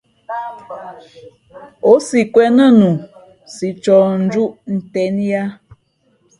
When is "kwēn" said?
2.33-2.53